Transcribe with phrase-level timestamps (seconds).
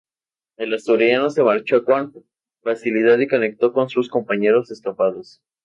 [0.57, 2.11] El asturiano se marchó con
[2.63, 5.43] facilidad y conectó con sus compañeros escapados.